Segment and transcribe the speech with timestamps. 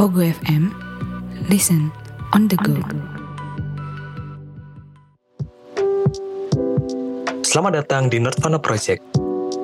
[0.00, 0.72] Pogo FM,
[1.52, 1.92] listen
[2.32, 2.72] on the go.
[7.44, 9.04] Selamat datang di Nerdvana Project,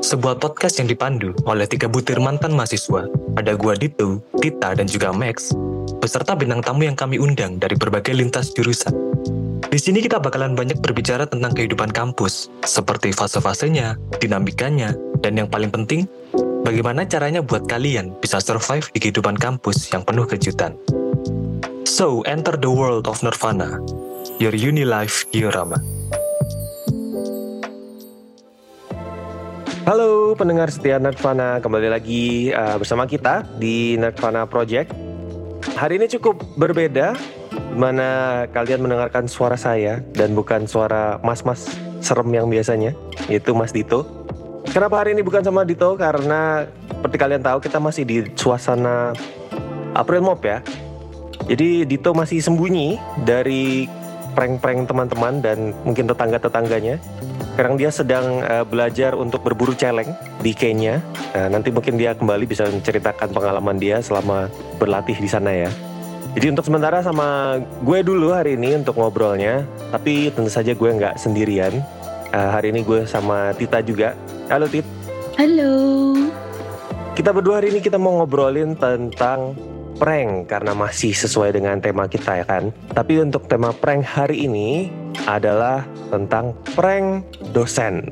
[0.05, 3.09] sebuah podcast yang dipandu oleh tiga butir mantan mahasiswa.
[3.41, 5.57] Ada gua Dito, Tita, dan juga Max,
[6.05, 8.93] beserta bintang tamu yang kami undang dari berbagai lintas jurusan.
[9.73, 14.93] Di sini kita bakalan banyak berbicara tentang kehidupan kampus, seperti fase-fasenya, dinamikanya,
[15.25, 16.05] dan yang paling penting,
[16.67, 20.75] bagaimana caranya buat kalian bisa survive di kehidupan kampus yang penuh kejutan.
[21.87, 23.79] So, enter the world of Nirvana,
[24.43, 25.79] your uni life diorama.
[29.87, 34.91] Halo pendengar setia Nerdvana, kembali lagi uh, bersama kita di Nerdvana Project.
[35.79, 37.15] Hari ini cukup berbeda,
[37.79, 41.71] mana kalian mendengarkan suara saya dan bukan suara mas-mas
[42.03, 42.99] serem yang biasanya,
[43.31, 44.26] yaitu Mas Dito.
[44.77, 45.97] Kenapa hari ini bukan sama Dito?
[45.97, 49.17] Karena seperti kalian tahu kita masih di suasana
[49.97, 50.61] April Mop ya.
[51.49, 53.89] Jadi Dito masih sembunyi dari
[54.37, 57.01] prank-prank teman-teman dan mungkin tetangga-tetangganya.
[57.57, 60.13] Sekarang dia sedang uh, belajar untuk berburu celeng
[60.45, 61.01] di Kenya.
[61.33, 65.73] Nah, nanti mungkin dia kembali bisa menceritakan pengalaman dia selama berlatih di sana ya.
[66.37, 69.65] Jadi untuk sementara sama gue dulu hari ini untuk ngobrolnya.
[69.89, 71.81] Tapi tentu saja gue nggak sendirian.
[72.29, 74.13] Uh, hari ini gue sama Tita juga.
[74.47, 74.87] Halo Tit.
[75.35, 75.75] Halo.
[77.19, 79.59] Kita berdua hari ini kita mau ngobrolin tentang
[79.99, 82.71] prank karena masih sesuai dengan tema kita ya kan.
[82.95, 84.87] Tapi untuk tema prank hari ini
[85.27, 85.83] adalah
[86.15, 88.07] tentang prank dosen.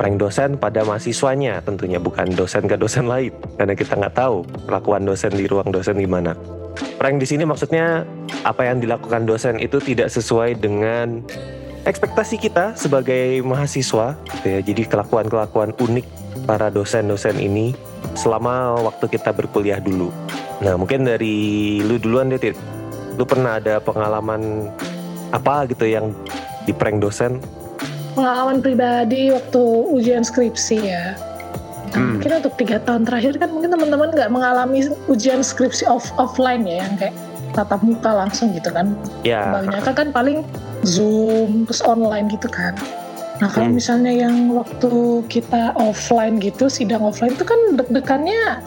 [0.00, 5.04] Prank dosen pada mahasiswanya tentunya bukan dosen ke dosen lain karena kita nggak tahu kelakuan
[5.04, 6.32] dosen di ruang dosen gimana.
[6.96, 8.08] Prank di sini maksudnya
[8.48, 11.20] apa yang dilakukan dosen itu tidak sesuai dengan
[11.84, 14.16] ekspektasi kita sebagai mahasiswa.
[14.38, 14.60] Gitu ya.
[14.60, 16.06] Jadi kelakuan-kelakuan unik
[16.44, 17.72] para dosen-dosen ini
[18.16, 20.12] selama waktu kita berkuliah dulu.
[20.60, 22.56] Nah mungkin dari lu duluan deh Tit.
[23.16, 24.72] Lu pernah ada pengalaman
[25.30, 26.12] apa gitu yang
[26.64, 27.40] di prank dosen?
[28.16, 29.62] Pengalaman pribadi waktu
[29.94, 31.14] ujian skripsi ya.
[31.90, 32.18] Hmm.
[32.18, 36.86] Mungkin untuk tiga tahun terakhir kan mungkin teman-teman nggak mengalami ujian skripsi off offline ya
[36.86, 37.14] yang kayak
[37.50, 38.94] tatap muka langsung gitu kan.
[39.26, 39.42] Ya.
[39.50, 40.38] Kebanyakan kan paling
[40.86, 42.76] zoom terus online gitu kan.
[43.40, 43.76] Nah kalau Hmm.
[43.80, 48.60] misalnya yang waktu kita offline gitu sidang offline itu kan deg-degannya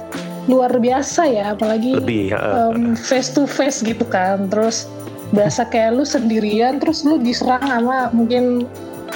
[0.50, 2.35] luar biasa ya apalagi Lebih.
[2.35, 4.91] uh, um, face to face gitu kan terus
[5.31, 8.68] berasa kayak lu sendirian terus lu diserang sama mungkin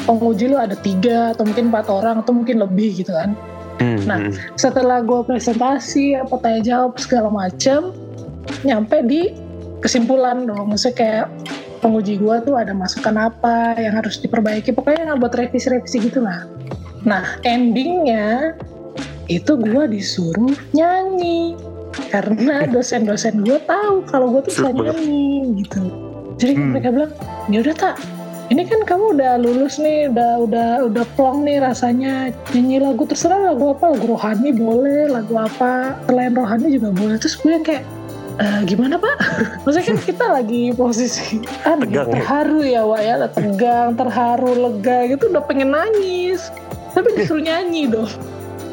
[0.07, 3.35] penguji lu ada tiga atau mungkin empat orang atau mungkin lebih gitu kan
[3.83, 4.33] hmm, nah, hmm.
[4.55, 7.91] setelah gue presentasi apa tanya jawab segala macam
[8.63, 9.35] nyampe di
[9.83, 11.25] kesimpulan dong maksudnya kayak
[11.79, 14.73] penguji gue tuh ada masukan apa yang harus diperbaiki.
[14.73, 16.45] Pokoknya nggak buat revisi-revisi gitu lah.
[17.05, 18.57] Nah endingnya
[19.27, 21.55] itu gue disuruh nyanyi.
[22.13, 25.81] Karena dosen-dosen gue tahu kalau gue tuh bisa nyanyi gitu.
[26.37, 26.69] Jadi Hmm.
[26.75, 27.11] mereka bilang
[27.49, 27.97] ya udah tak
[28.47, 32.31] ini kan kamu udah lulus nih udah udah udah plong nih rasanya.
[32.55, 35.99] Nyanyi lagu terserah lagu apa lagu rohani boleh lagu apa.
[36.07, 37.19] Selain rohani juga boleh.
[37.19, 37.83] Terus gue yang kayak
[38.37, 39.17] "Eh, gimana pak?
[39.65, 42.13] Maksudnya kan kita lagi posisi kan Tegang ya?
[42.21, 46.53] terharu ya Wak ya tegang terharu lega gitu udah pengen nangis
[46.93, 48.09] tapi disuruh nyanyi dong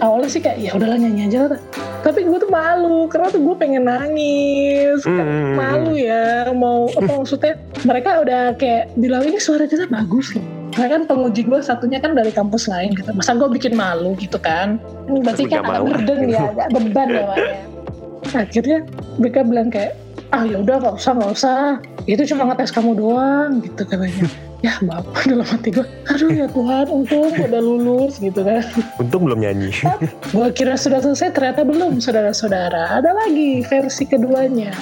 [0.01, 1.61] awalnya sih kayak ya udahlah nyanyi aja lah Tak."
[2.05, 6.25] tapi gue tuh malu karena tuh gue pengen nangis Hmm, Kayak hmm, hmm, malu ya
[6.53, 7.55] mau apa maksudnya
[7.85, 12.19] mereka udah kayak bilang ini suara kita bagus loh Nah kan penguji gue satunya kan
[12.19, 13.07] dari kampus lain gitu.
[13.15, 14.83] Masa gue bikin malu gitu kan.
[15.07, 17.74] Ini berarti kan agak burden ya, agak beban ya Pak ya.
[18.33, 18.87] Akhirnya
[19.21, 19.93] mereka bilang kayak,
[20.33, 21.61] ah ya udah nggak usah nggak usah.
[22.09, 24.27] Itu cuma ngetes kamu doang gitu katanya.
[24.65, 28.65] ya bapak dalam hati gue, aduh ya Tuhan untung udah lulus gitu kan.
[28.97, 29.69] Untung belum nyanyi.
[30.33, 32.97] Gue kira sudah selesai, ternyata belum saudara-saudara.
[32.97, 34.73] Ada lagi versi keduanya,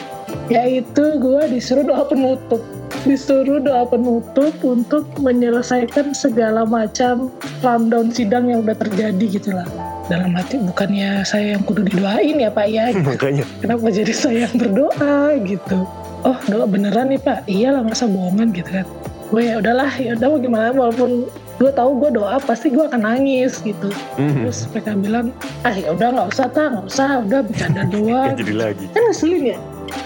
[0.47, 2.62] yaitu gue disuruh doa penutup.
[3.03, 7.34] Disuruh doa penutup untuk menyelesaikan segala macam
[7.66, 9.66] rundown sidang yang udah terjadi gitu lah.
[10.04, 13.44] Dalam hati bukannya saya yang kudu didoain ya Pak ya, Makanya.
[13.59, 15.78] kenapa jadi saya yang berdoa gitu.
[16.22, 18.86] Oh doa beneran nih Pak, iyalah masa bohongan gitu kan.
[19.28, 21.24] Gue ya udahlah, ya udah mau gimana walaupun
[21.54, 24.42] gue tahu gue doa pasti gue akan nangis gitu Hmm.
[24.42, 25.30] terus mereka bilang
[25.62, 28.84] ah ya udah nggak usah tak nggak usah udah bercanda doang Jadi lagi.
[28.91, 29.59] kan ngeselin ya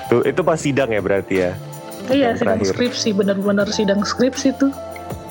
[0.07, 1.53] Tuh, itu pas sidang ya berarti ya.
[2.07, 2.77] iya sidang terakhir.
[2.93, 4.69] skripsi benar-benar sidang skripsi tuh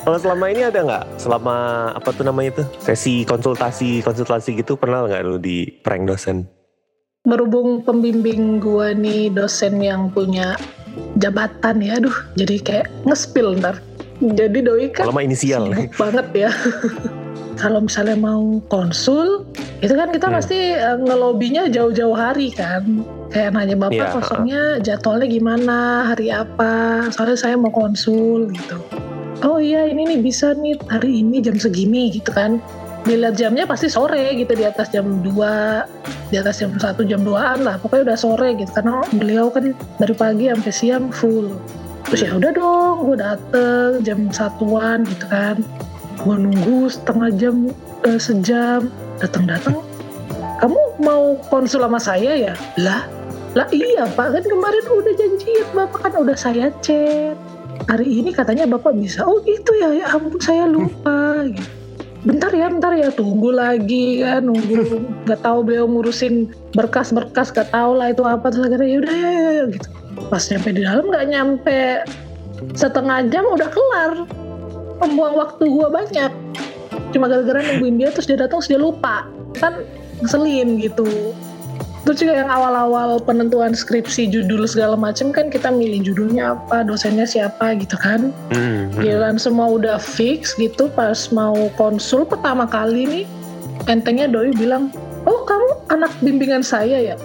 [0.06, 1.04] Kalau selama ini ada nggak?
[1.18, 1.56] Selama
[1.90, 2.66] apa tuh namanya tuh?
[2.78, 6.46] Sesi konsultasi konsultasi gitu pernah nggak lu di prank dosen?
[7.26, 10.54] berhubung pembimbing gue nih dosen yang punya
[11.18, 13.82] jabatan ya aduh jadi kayak ngespil ntar
[14.22, 15.66] jadi doi kan Kalau mah inisial.
[15.66, 16.50] sibuk banget ya
[17.60, 19.42] kalau misalnya mau konsul
[19.76, 20.38] itu kan kita Hmm.
[20.38, 25.76] pasti eh, ngelobinya jauh-jauh hari kan kayak nanya bapak Iya, kosongnya jadwalnya gimana
[26.06, 26.70] hari apa
[27.10, 28.78] soalnya saya mau konsul gitu
[29.44, 32.62] oh iya ini nih bisa nih hari ini jam segini gitu kan.
[33.06, 37.62] Dilihat jamnya pasti sore gitu di atas jam 2 di atas jam 1 jam 2an
[37.62, 37.76] lah.
[37.78, 41.54] Pokoknya udah sore gitu karena beliau kan dari pagi sampai siang full.
[42.10, 45.62] Terus ya udah dong gue dateng jam satuan gitu kan.
[46.18, 47.70] Gue nunggu setengah jam
[48.06, 48.90] eh, sejam.
[49.22, 49.86] Datang datang
[50.56, 52.54] kamu mau konsul sama saya ya?
[52.80, 53.04] Lah
[53.54, 54.34] lah iya pak.
[54.34, 56.00] Kan kemarin udah janjiin bapak.
[56.10, 57.36] Kan udah saya chat
[57.86, 59.22] hari ini katanya bapak bisa.
[59.26, 59.90] Oh gitu ya.
[59.94, 61.46] Ya ampun saya lupa.
[62.26, 63.08] Bentar ya bentar ya.
[63.14, 65.02] Tunggu lagi kan nunggu.
[65.26, 68.50] Nggak tahu beliau ngurusin berkas-berkas gak tahu lah itu apa.
[68.50, 69.88] Terus akhirnya yaudah ya, ya, ya gitu.
[70.26, 71.80] Pas nyampe di dalam nggak nyampe.
[72.74, 74.12] Setengah jam udah kelar.
[74.96, 76.32] Membuang waktu gua banyak.
[77.12, 79.28] Cuma gara-gara nungguin dia terus dia datang terus dia lupa.
[79.56, 79.84] Kan
[80.24, 81.04] ngeselin gitu
[82.06, 87.26] terus juga yang awal-awal penentuan skripsi judul segala macam kan kita milih judulnya apa dosennya
[87.26, 88.30] siapa gitu kan.
[88.54, 89.02] Hmm, hmm.
[89.02, 93.24] Giliran semua udah fix gitu pas mau konsul pertama kali nih
[93.90, 94.94] entengnya doi bilang
[95.26, 97.18] oh kamu anak bimbingan saya ya?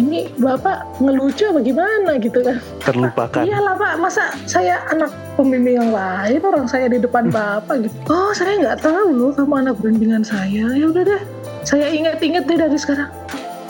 [0.00, 2.16] Ini bapak ngelucu apa gimana?
[2.16, 2.56] Gitu kan.
[2.80, 3.44] Terlupakan.
[3.44, 7.96] iyalah pak masa saya anak pembimbing yang lain orang saya di depan bapak gitu.
[8.08, 10.72] Oh saya nggak tahu loh kamu anak bimbingan saya.
[10.72, 11.22] Ya udah deh
[11.68, 13.21] saya inget-inget deh dari sekarang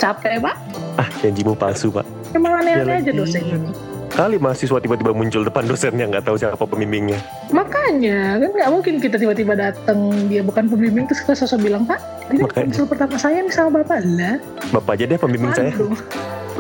[0.03, 0.57] capek pak
[0.93, 2.05] Ah, janjimu palsu, Pak.
[2.35, 3.71] emang aneh-aneh Ya aja dosen ini
[4.13, 7.17] Kali mahasiswa tiba-tiba muncul depan dosennya nggak tahu siapa pembimbingnya.
[7.49, 9.97] Makanya kan nggak mungkin kita tiba-tiba datang
[10.29, 11.97] dia bukan pembimbing terus kita sosok bilang pak
[12.29, 12.69] ini Makanya.
[12.69, 14.37] konsul pertama saya nih sama bapak lah.
[14.69, 15.73] Bapak aja deh pembimbing saya.
[15.73, 15.97] Aduh.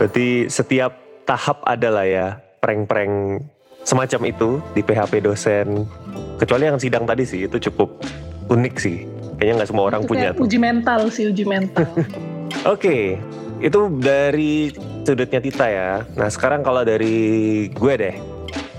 [0.00, 0.96] Berarti setiap
[1.28, 2.26] tahap ada lah ya
[2.58, 3.44] prank-prank
[3.84, 5.84] semacam itu di PHP dosen.
[6.40, 8.00] Kecuali yang sidang tadi sih itu cukup
[8.48, 9.04] unik sih.
[9.36, 10.48] Kayaknya nggak semua orang Itu punya tuh.
[10.48, 11.84] uji mental sih uji mental.
[12.62, 13.19] Oke,
[13.58, 14.70] itu dari
[15.02, 15.90] sudutnya Tita ya.
[16.14, 18.14] Nah sekarang kalau dari gue deh,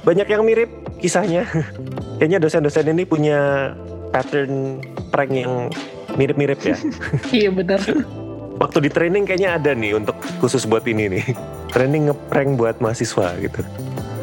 [0.03, 1.47] banyak yang mirip kisahnya.
[2.19, 3.73] Kayaknya dosen-dosen ini punya
[4.13, 4.79] pattern
[5.11, 5.67] prank yang
[6.15, 6.77] mirip-mirip ya.
[7.43, 7.81] iya benar.
[8.61, 11.25] Waktu di training kayaknya ada nih untuk khusus buat ini nih.
[11.73, 13.59] Training ngeprank buat mahasiswa gitu.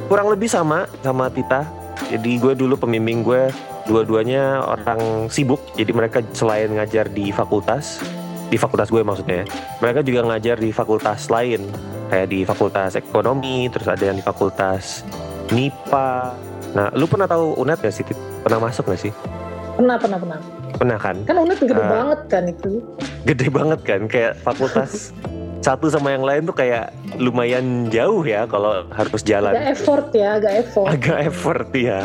[0.07, 1.67] Kurang lebih sama sama Tita.
[2.09, 3.51] Jadi gue dulu pembimbing gue
[3.91, 5.61] dua-duanya orang sibuk.
[5.75, 8.01] Jadi mereka selain ngajar di fakultas,
[8.51, 9.47] di fakultas gue maksudnya, ya,
[9.79, 11.63] mereka juga ngajar di fakultas lain.
[12.11, 15.07] Kayak di fakultas ekonomi, terus ada yang di fakultas
[15.49, 16.35] MIPA.
[16.71, 18.03] Nah, lu pernah tahu UNED gak sih?
[18.41, 19.13] Pernah masuk gak sih?
[19.73, 20.39] Pernah pernah pernah.
[20.73, 21.17] Pernah kan?
[21.23, 21.91] Kan unit gede Ah.
[21.93, 22.73] banget kan itu.
[23.21, 25.13] gede banget kan kayak fakultas
[25.61, 30.29] satu sama yang lain tuh kayak lumayan jauh ya kalau harus jalan Agak effort ya,
[30.35, 30.87] agak effort.
[30.89, 32.01] agak effort ya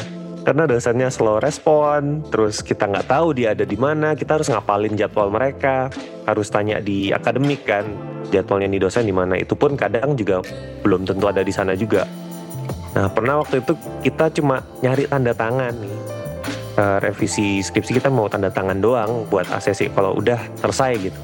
[0.46, 4.94] karena dosennya slow respon terus kita nggak tahu dia ada di mana kita harus ngapalin
[4.94, 5.90] jadwal mereka.
[6.30, 7.86] Harus tanya di akademik kan
[8.30, 9.42] jadwalnya nih dosen di mana.
[9.42, 10.46] Itu pun kadang juga
[10.86, 12.06] belum tentu ada di sana juga.
[12.94, 13.74] Nah pernah waktu itu
[14.06, 15.98] kita cuma nyari tanda tangan nih.
[16.76, 21.20] Eh, revisi skripsi kita mau tanda tangan doang buat ACC kalau udah selesai gitu.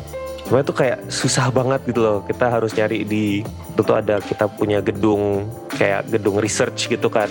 [0.50, 2.18] Cuma itu kayak susah banget gitu loh.
[2.26, 5.46] Kita harus nyari di itu tuh ada kita punya gedung
[5.78, 7.30] kayak gedung research gitu kan.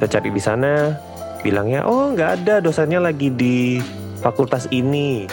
[0.00, 0.72] Kita cari di sana
[1.40, 3.80] bilangnya oh nggak ada dosennya lagi di
[4.20, 5.24] fakultas ini.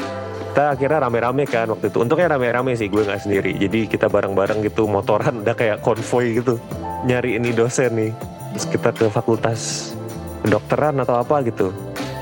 [0.57, 2.01] Kita akhirnya rame-rame kan waktu itu.
[2.01, 3.53] Untungnya rame-rame sih gue nggak sendiri.
[3.61, 6.57] Jadi kita bareng-bareng gitu motoran udah kayak konvoy gitu.
[7.05, 8.11] Nyari ini dosen nih.
[8.57, 9.93] Terus kita ke fakultas
[10.41, 11.69] kedokteran atau apa gitu.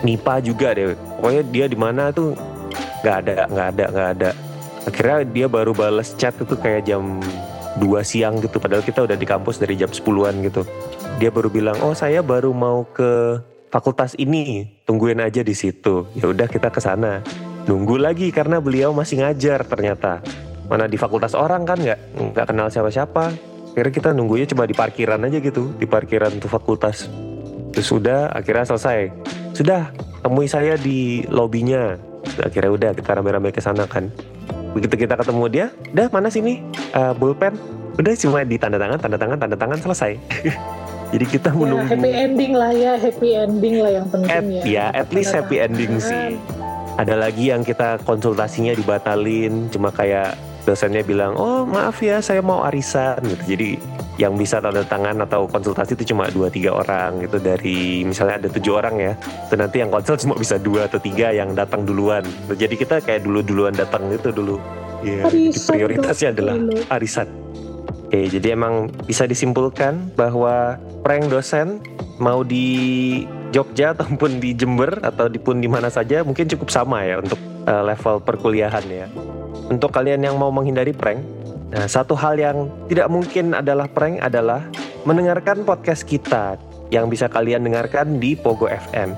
[0.04, 1.00] MIPA juga deh.
[1.15, 2.36] Pokoknya dia di mana tuh
[3.08, 4.30] nggak ada nggak ada nggak ada.
[4.84, 7.24] Akhirnya dia baru bales chat itu kayak jam
[7.80, 8.60] 2 siang gitu.
[8.60, 10.68] Padahal kita udah di kampus dari jam 10-an gitu.
[11.24, 13.39] Dia baru bilang oh saya baru mau ke
[13.75, 16.08] fakultas ini tungguin aja di situ.
[16.15, 17.20] Ya udah kita ke sana.
[17.67, 20.24] Nunggu lagi karena beliau masih ngajar ternyata.
[20.72, 22.00] Mana di fakultas orang kan nggak
[22.32, 23.36] nggak kenal siapa-siapa.
[23.75, 27.12] Akhirnya kita nunggunya cuma di parkiran aja gitu di parkiran tuh fakultas.
[27.75, 29.12] Terus sudah akhirnya selesai.
[29.51, 29.91] Sudah
[30.24, 32.00] temui saya di lobbynya
[32.39, 34.08] akhirnya udah kita rame-rame ke sana kan.
[34.72, 36.63] Begitu kita ketemu dia udah mana sini?
[36.96, 37.60] Eh, pulpen?
[38.00, 40.20] Udah cuma di tanda tangan tanda tangan tanda tangan selesai
[41.13, 44.63] jadi kita Ya, menunggu happy ending lah ya, happy ending lah yang penting at, ya.
[44.65, 46.39] ya at least happy ending sih.
[46.95, 52.65] Ada lagi yang kita konsultasinya dibatalin cuma kayak dosennya bilang oh maaf ya saya mau
[52.65, 53.43] arisan gitu.
[53.55, 53.69] Jadi
[54.15, 57.38] yang bisa tanda tangan atau konsultasi itu cuma dua tiga orang gitu.
[57.38, 61.35] Dari misalnya ada tujuh orang ya itu nanti yang konsul cuma bisa dua atau tiga
[61.35, 62.24] yang datang duluan.
[62.50, 64.57] Jadi kita kayak dulu duluan datang gitu dulu.
[65.05, 66.55] Iya, Arisan prioritasnya adalah
[66.97, 67.45] arisan
[68.15, 71.84] Oke, jadi emang bisa disimpulkan bahwa prank dosen
[72.15, 77.03] mau di Jogja ataupun di Jember atau di pun di mana saja mungkin cukup sama
[77.03, 77.36] ya untuk
[77.67, 79.12] uh, level perkuliahan ya.
[79.67, 81.19] Untuk kalian yang mau menghindari prank,
[81.75, 84.63] nah satu hal yang tidak mungkin adalah prank adalah
[85.03, 86.55] mendengarkan podcast kita
[86.95, 89.12] yang bisa kalian dengarkan di Pogo FM.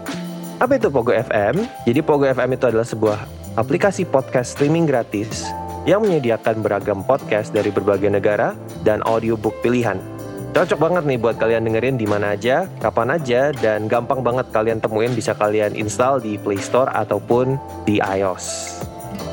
[0.58, 1.70] Apa itu Pogo FM?
[1.86, 3.30] Jadi Pogo FM itu adalah sebuah
[3.62, 5.46] aplikasi podcast streaming gratis
[5.88, 8.54] yang menyediakan beragam podcast dari berbagai negara
[8.84, 9.98] dan audiobook pilihan.
[10.52, 14.84] Cocok banget nih buat kalian dengerin di mana aja, kapan aja, dan gampang banget kalian
[14.84, 17.56] temuin bisa kalian install di Play Store ataupun
[17.88, 18.78] di iOS.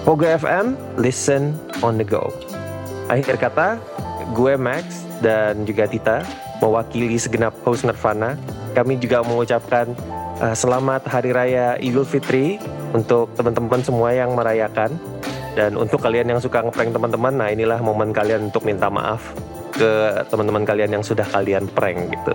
[0.06, 2.30] Pogo FM, listen on the go.
[3.08, 3.80] Akhir kata,
[4.37, 6.23] gue Max dan juga Tita
[6.61, 8.37] mewakili segenap host Nirvana.
[8.76, 9.96] Kami juga mengucapkan
[10.44, 12.61] uh, selamat Hari Raya Idul Fitri
[12.92, 14.92] untuk teman-teman semua yang merayakan.
[15.54, 19.34] Dan untuk kalian yang suka ngeprank teman-teman, nah inilah momen kalian untuk minta maaf
[19.75, 22.34] ke teman-teman kalian yang sudah kalian prank gitu.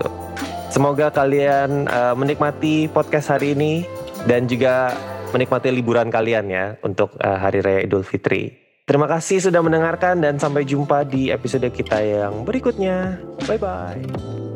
[0.72, 3.84] Semoga kalian uh, menikmati podcast hari ini
[4.24, 4.94] dan juga
[5.34, 8.54] menikmati liburan kalian ya untuk uh, Hari Raya Idul Fitri.
[8.86, 13.22] Terima kasih sudah mendengarkan dan sampai jumpa di episode kita yang berikutnya.
[13.46, 14.49] Bye bye.